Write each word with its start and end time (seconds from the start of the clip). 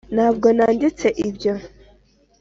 ntabwo 0.15 0.47
nanditse 0.57 1.07
ibyo 1.27 1.53